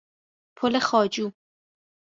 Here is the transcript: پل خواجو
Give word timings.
پل 0.57 0.73
خواجو 0.87 1.25